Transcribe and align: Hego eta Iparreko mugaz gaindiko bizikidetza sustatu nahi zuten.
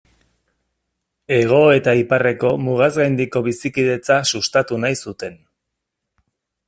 Hego 1.35 1.59
eta 1.73 1.93
Iparreko 1.99 2.51
mugaz 2.67 2.89
gaindiko 3.01 3.43
bizikidetza 3.49 4.19
sustatu 4.33 4.81
nahi 4.87 4.99
zuten. 5.09 5.41